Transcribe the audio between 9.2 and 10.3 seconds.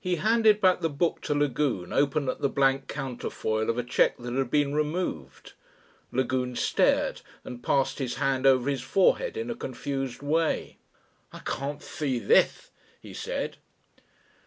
in a confused